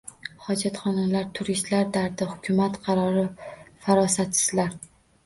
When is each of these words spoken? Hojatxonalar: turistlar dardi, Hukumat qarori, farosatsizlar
Hojatxonalar: 0.43 1.27
turistlar 1.39 1.91
dardi, 1.97 2.27
Hukumat 2.31 2.79
qarori, 2.87 3.27
farosatsizlar 3.85 4.73